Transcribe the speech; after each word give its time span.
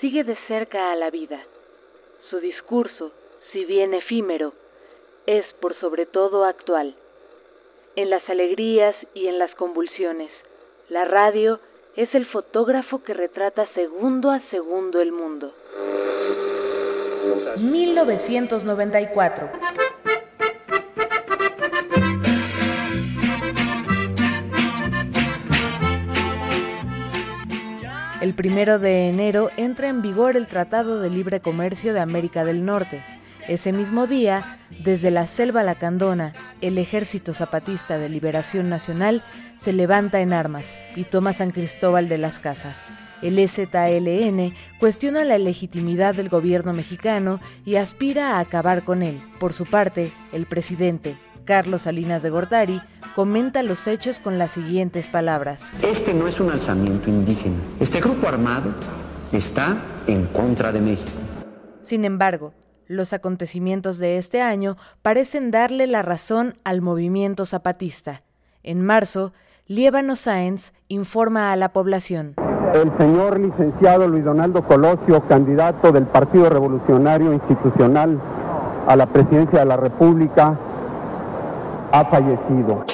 sigue 0.00 0.24
de 0.24 0.36
cerca 0.48 0.92
a 0.92 0.96
la 0.96 1.10
vida. 1.10 1.40
Su 2.30 2.40
discurso, 2.40 3.12
si 3.52 3.64
bien 3.64 3.94
efímero, 3.94 4.52
es 5.26 5.44
por 5.60 5.78
sobre 5.80 6.06
todo 6.06 6.44
actual. 6.44 6.94
En 7.94 8.10
las 8.10 8.28
alegrías 8.28 8.94
y 9.14 9.28
en 9.28 9.38
las 9.38 9.54
convulsiones, 9.54 10.30
la 10.88 11.04
radio 11.04 11.60
es 11.96 12.14
el 12.14 12.26
fotógrafo 12.26 13.02
que 13.02 13.14
retrata 13.14 13.66
segundo 13.74 14.30
a 14.30 14.40
segundo 14.50 15.00
el 15.00 15.12
mundo. 15.12 15.54
1994 17.56 19.50
El 28.26 28.34
primero 28.34 28.80
de 28.80 29.08
enero 29.08 29.52
entra 29.56 29.86
en 29.86 30.02
vigor 30.02 30.36
el 30.36 30.48
Tratado 30.48 30.98
de 30.98 31.10
Libre 31.10 31.38
Comercio 31.38 31.94
de 31.94 32.00
América 32.00 32.44
del 32.44 32.64
Norte. 32.64 33.00
Ese 33.46 33.72
mismo 33.72 34.08
día, 34.08 34.58
desde 34.82 35.12
la 35.12 35.28
selva 35.28 35.62
lacandona, 35.62 36.34
el 36.60 36.76
Ejército 36.76 37.34
Zapatista 37.34 37.98
de 37.98 38.08
Liberación 38.08 38.68
Nacional 38.68 39.22
se 39.54 39.72
levanta 39.72 40.20
en 40.22 40.32
armas 40.32 40.80
y 40.96 41.04
toma 41.04 41.34
San 41.34 41.50
Cristóbal 41.50 42.08
de 42.08 42.18
las 42.18 42.40
Casas. 42.40 42.90
El 43.22 43.38
EZLN 43.38 44.52
cuestiona 44.80 45.22
la 45.22 45.38
legitimidad 45.38 46.16
del 46.16 46.28
gobierno 46.28 46.72
mexicano 46.72 47.38
y 47.64 47.76
aspira 47.76 48.32
a 48.32 48.40
acabar 48.40 48.82
con 48.82 49.04
él. 49.04 49.22
Por 49.38 49.52
su 49.52 49.66
parte, 49.66 50.12
el 50.32 50.46
presidente, 50.46 51.16
Carlos 51.46 51.82
Salinas 51.82 52.22
de 52.22 52.28
Gortari, 52.28 52.82
comenta 53.14 53.62
los 53.62 53.86
hechos 53.86 54.20
con 54.20 54.38
las 54.38 54.50
siguientes 54.50 55.08
palabras. 55.08 55.72
Este 55.82 56.12
no 56.12 56.26
es 56.26 56.38
un 56.40 56.50
alzamiento 56.50 57.08
indígena. 57.08 57.56
Este 57.80 58.00
grupo 58.00 58.28
armado 58.28 58.70
está 59.32 59.78
en 60.06 60.26
contra 60.26 60.72
de 60.72 60.80
México. 60.82 61.18
Sin 61.80 62.04
embargo, 62.04 62.52
los 62.88 63.12
acontecimientos 63.12 63.98
de 63.98 64.18
este 64.18 64.42
año 64.42 64.76
parecen 65.02 65.50
darle 65.50 65.86
la 65.86 66.02
razón 66.02 66.58
al 66.64 66.82
movimiento 66.82 67.46
zapatista. 67.46 68.22
En 68.62 68.84
marzo, 68.84 69.32
Liébano 69.66 70.16
Sáenz 70.16 70.72
informa 70.88 71.52
a 71.52 71.56
la 71.56 71.72
población. 71.72 72.34
El 72.74 72.92
señor 72.98 73.40
licenciado 73.40 74.06
Luis 74.08 74.24
Donaldo 74.24 74.62
Colosio, 74.62 75.20
candidato 75.22 75.92
del 75.92 76.04
Partido 76.04 76.50
Revolucionario 76.50 77.32
Institucional 77.32 78.20
a 78.86 78.96
la 78.96 79.06
presidencia 79.06 79.60
de 79.60 79.64
la 79.64 79.76
República, 79.76 80.58
ha 81.92 82.04
fallecido. 82.04 82.84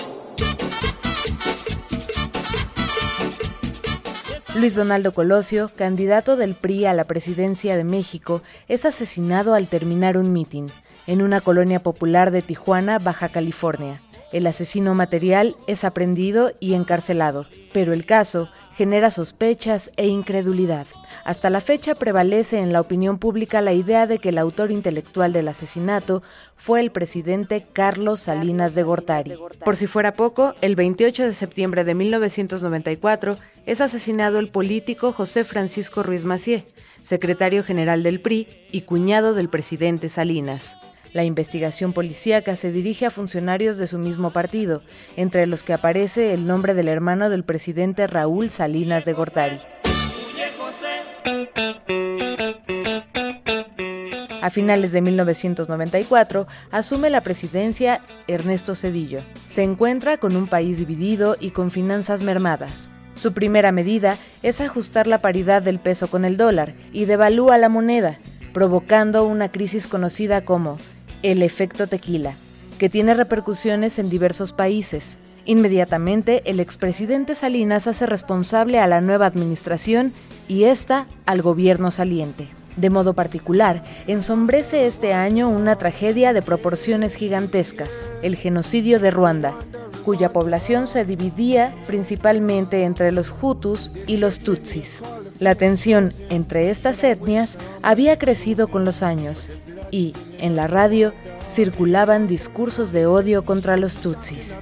Luis 4.54 4.74
Donaldo 4.74 5.12
Colosio, 5.12 5.70
candidato 5.74 6.36
del 6.36 6.54
PRI 6.54 6.84
a 6.86 6.94
la 6.94 7.04
presidencia 7.04 7.76
de 7.76 7.84
México, 7.84 8.42
es 8.68 8.84
asesinado 8.84 9.54
al 9.54 9.66
terminar 9.66 10.18
un 10.18 10.32
mitin 10.32 10.66
en 11.06 11.22
una 11.22 11.40
colonia 11.40 11.82
popular 11.82 12.30
de 12.30 12.42
Tijuana, 12.42 12.98
Baja 12.98 13.28
California. 13.28 14.02
El 14.32 14.46
asesino 14.46 14.94
material 14.94 15.56
es 15.66 15.84
aprendido 15.84 16.52
y 16.58 16.72
encarcelado, 16.72 17.46
pero 17.72 17.92
el 17.92 18.06
caso 18.06 18.48
genera 18.74 19.10
sospechas 19.10 19.92
e 19.96 20.06
incredulidad. 20.06 20.86
Hasta 21.24 21.50
la 21.50 21.60
fecha 21.60 21.94
prevalece 21.94 22.58
en 22.60 22.72
la 22.72 22.80
opinión 22.80 23.18
pública 23.18 23.60
la 23.60 23.74
idea 23.74 24.06
de 24.06 24.18
que 24.18 24.30
el 24.30 24.38
autor 24.38 24.70
intelectual 24.70 25.34
del 25.34 25.48
asesinato 25.48 26.22
fue 26.56 26.80
el 26.80 26.90
presidente 26.90 27.66
Carlos 27.72 28.20
Salinas 28.20 28.74
de 28.74 28.82
Gortari. 28.82 29.34
Por 29.64 29.76
si 29.76 29.86
fuera 29.86 30.14
poco, 30.14 30.54
el 30.62 30.76
28 30.76 31.24
de 31.24 31.32
septiembre 31.34 31.84
de 31.84 31.94
1994 31.94 33.36
es 33.66 33.80
asesinado 33.82 34.38
el 34.38 34.48
político 34.48 35.12
José 35.12 35.44
Francisco 35.44 36.02
Ruiz 36.02 36.24
Macié, 36.24 36.66
secretario 37.02 37.62
general 37.62 38.02
del 38.02 38.20
PRI 38.20 38.48
y 38.72 38.80
cuñado 38.82 39.34
del 39.34 39.50
presidente 39.50 40.08
Salinas. 40.08 40.74
La 41.12 41.24
investigación 41.24 41.92
policíaca 41.92 42.56
se 42.56 42.72
dirige 42.72 43.04
a 43.04 43.10
funcionarios 43.10 43.76
de 43.76 43.86
su 43.86 43.98
mismo 43.98 44.30
partido, 44.30 44.82
entre 45.16 45.46
los 45.46 45.62
que 45.62 45.74
aparece 45.74 46.32
el 46.32 46.46
nombre 46.46 46.72
del 46.72 46.88
hermano 46.88 47.28
del 47.28 47.44
presidente 47.44 48.06
Raúl 48.06 48.48
Salinas 48.48 49.04
de 49.04 49.12
Gortari. 49.12 49.60
A 54.40 54.50
finales 54.50 54.92
de 54.92 55.02
1994 55.02 56.48
asume 56.70 57.10
la 57.10 57.20
presidencia 57.20 58.00
Ernesto 58.26 58.74
Cedillo. 58.74 59.20
Se 59.46 59.62
encuentra 59.62 60.16
con 60.16 60.34
un 60.34 60.48
país 60.48 60.78
dividido 60.78 61.36
y 61.38 61.50
con 61.50 61.70
finanzas 61.70 62.22
mermadas. 62.22 62.88
Su 63.14 63.34
primera 63.34 63.70
medida 63.70 64.16
es 64.42 64.60
ajustar 64.60 65.06
la 65.06 65.18
paridad 65.18 65.62
del 65.62 65.78
peso 65.78 66.08
con 66.08 66.24
el 66.24 66.36
dólar 66.36 66.74
y 66.92 67.04
devalúa 67.04 67.56
la 67.58 67.68
moneda, 67.68 68.18
provocando 68.52 69.24
una 69.24 69.52
crisis 69.52 69.86
conocida 69.86 70.44
como 70.44 70.78
el 71.22 71.42
efecto 71.42 71.86
tequila, 71.86 72.34
que 72.78 72.88
tiene 72.88 73.14
repercusiones 73.14 73.98
en 73.98 74.10
diversos 74.10 74.52
países. 74.52 75.18
Inmediatamente, 75.44 76.42
el 76.44 76.60
expresidente 76.60 77.34
Salinas 77.34 77.86
hace 77.86 78.06
responsable 78.06 78.78
a 78.78 78.86
la 78.86 79.00
nueva 79.00 79.26
administración 79.26 80.12
y 80.48 80.64
esta 80.64 81.06
al 81.26 81.42
gobierno 81.42 81.90
saliente. 81.90 82.48
De 82.76 82.90
modo 82.90 83.12
particular, 83.12 83.84
ensombrece 84.06 84.86
este 84.86 85.12
año 85.12 85.48
una 85.48 85.76
tragedia 85.76 86.32
de 86.32 86.42
proporciones 86.42 87.16
gigantescas, 87.16 88.04
el 88.22 88.36
genocidio 88.36 88.98
de 88.98 89.10
Ruanda, 89.10 89.52
cuya 90.04 90.32
población 90.32 90.86
se 90.86 91.04
dividía 91.04 91.74
principalmente 91.86 92.84
entre 92.84 93.12
los 93.12 93.32
Hutus 93.42 93.90
y 94.06 94.16
los 94.16 94.38
Tutsis. 94.38 95.02
La 95.42 95.56
tensión 95.56 96.12
entre 96.30 96.70
estas 96.70 97.02
etnias 97.02 97.58
había 97.82 98.16
crecido 98.16 98.68
con 98.68 98.84
los 98.84 99.02
años 99.02 99.48
y, 99.90 100.12
en 100.38 100.54
la 100.54 100.68
radio, 100.68 101.12
circulaban 101.48 102.28
discursos 102.28 102.92
de 102.92 103.06
odio 103.06 103.44
contra 103.44 103.76
los 103.76 103.96
Tutsis. 103.96 104.56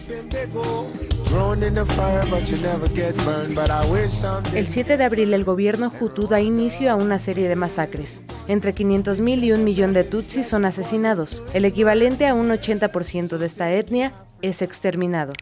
El 4.54 4.66
7 4.66 4.96
de 4.96 5.04
abril 5.04 5.34
el 5.34 5.44
gobierno 5.44 5.92
Hutu 6.00 6.26
da 6.26 6.40
inicio 6.40 6.90
a 6.90 6.94
una 6.94 7.18
serie 7.18 7.46
de 7.46 7.56
masacres. 7.56 8.22
Entre 8.48 8.74
500.000 8.74 9.44
y 9.44 9.52
un 9.52 9.64
millón 9.64 9.92
de 9.92 10.04
Tutsis 10.04 10.48
son 10.48 10.64
asesinados. 10.64 11.42
El 11.52 11.66
equivalente 11.66 12.26
a 12.26 12.32
un 12.32 12.48
80% 12.48 13.36
de 13.36 13.44
esta 13.44 13.70
etnia 13.70 14.14
es 14.40 14.62
exterminado. 14.62 15.32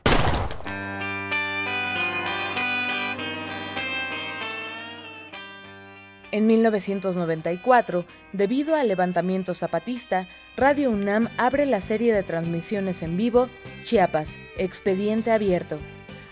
En 6.31 6.47
1994, 6.47 8.05
debido 8.33 8.75
al 8.75 8.89
levantamiento 8.89 9.55
zapatista, 9.55 10.27
Radio 10.57 10.91
UNAM 10.91 11.29
abre 11.39 11.65
la 11.65 11.81
serie 11.81 12.13
de 12.13 12.23
transmisiones 12.23 13.03
en 13.03 13.17
vivo 13.17 13.49
Chiapas, 13.85 14.39
Expediente 14.59 15.31
Abierto. 15.31 15.79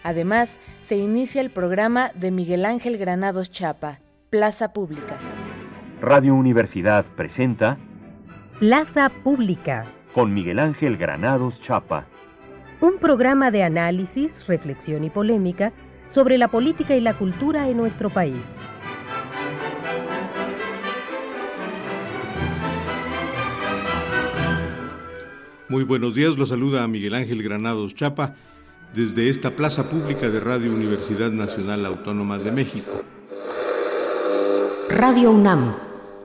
Además, 0.02 0.60
se 0.80 0.96
inicia 0.96 1.40
el 1.40 1.50
programa 1.50 2.10
de 2.14 2.30
Miguel 2.30 2.66
Ángel 2.66 2.98
Granados 2.98 3.50
Chapa, 3.50 4.00
Plaza 4.28 4.72
Pública. 4.72 5.16
Radio 6.02 6.34
Universidad 6.34 7.06
presenta 7.16 7.78
Plaza 8.58 9.10
Pública 9.24 9.86
con 10.12 10.34
Miguel 10.34 10.58
Ángel 10.58 10.96
Granados 10.98 11.62
Chapa. 11.62 12.06
Un 12.80 12.98
programa 12.98 13.50
de 13.50 13.62
análisis, 13.62 14.46
reflexión 14.46 15.04
y 15.04 15.10
polémica 15.10 15.72
sobre 16.08 16.36
la 16.36 16.48
política 16.48 16.94
y 16.94 17.00
la 17.00 17.16
cultura 17.16 17.68
en 17.68 17.78
nuestro 17.78 18.10
país. 18.10 18.58
Muy 25.68 25.82
buenos 25.82 26.14
días, 26.14 26.38
lo 26.38 26.46
saluda 26.46 26.86
Miguel 26.86 27.14
Ángel 27.14 27.42
Granados 27.42 27.92
Chapa 27.92 28.36
desde 28.94 29.28
esta 29.28 29.56
plaza 29.56 29.88
pública 29.88 30.28
de 30.28 30.38
Radio 30.38 30.72
Universidad 30.72 31.32
Nacional 31.32 31.84
Autónoma 31.84 32.38
de 32.38 32.52
México. 32.52 32.92
Radio 34.88 35.32
UNAM, 35.32 35.74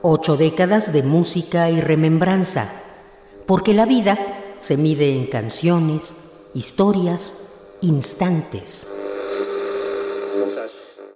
ocho 0.00 0.36
décadas 0.36 0.92
de 0.92 1.02
música 1.02 1.68
y 1.70 1.80
remembranza, 1.80 2.70
porque 3.44 3.74
la 3.74 3.84
vida 3.84 4.16
se 4.58 4.76
mide 4.76 5.12
en 5.12 5.26
canciones, 5.26 6.14
historias, 6.54 7.76
instantes. 7.80 9.01